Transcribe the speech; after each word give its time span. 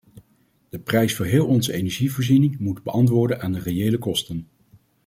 De 0.69 0.79
prijs 0.79 1.15
voor 1.15 1.25
heel 1.25 1.47
onze 1.47 1.73
energievoorziening 1.73 2.57
moet 2.59 2.83
beantwoorden 2.83 3.41
aan 3.41 3.51
de 3.51 3.59
reële 3.59 3.97
kosten. 3.97 4.47